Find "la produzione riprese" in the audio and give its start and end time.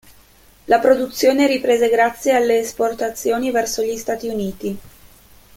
0.65-1.87